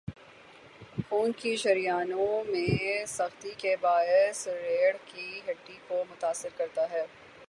خون 1.09 1.31
کی 1.31 1.55
شریانوں 1.55 2.43
میں 2.43 3.05
سختی 3.07 3.51
کے 3.57 3.75
باعث 3.81 4.47
ریڑھ 4.47 4.97
کی 5.05 5.41
ہڈی 5.47 5.77
کو 5.87 6.03
متاثر 6.09 6.57
کرتا 6.57 6.89
ہے 6.91 7.05